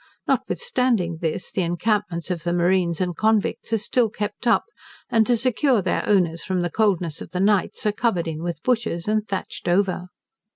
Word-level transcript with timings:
Notwithstanding 0.27 1.17
this 1.17 1.51
the 1.51 1.61
encampments 1.61 2.31
of 2.31 2.41
the 2.41 2.53
marines 2.53 2.99
and 2.99 3.15
convicts 3.15 3.71
are 3.71 3.77
still 3.77 4.09
kept 4.09 4.47
up; 4.47 4.63
and 5.11 5.27
to 5.27 5.37
secure 5.37 5.83
their 5.83 6.03
owners 6.09 6.41
from 6.43 6.61
the 6.61 6.71
coldness 6.71 7.21
of 7.21 7.29
the 7.29 7.39
nights, 7.39 7.85
are 7.85 7.91
covered 7.91 8.27
in 8.27 8.41
with 8.41 8.63
bushes, 8.63 9.07
and 9.07 9.27
thatched 9.27 9.67
over. 9.67 10.07